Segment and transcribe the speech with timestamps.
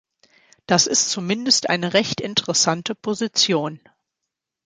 [0.65, 3.79] Das ist zumindest eine recht interessante Position.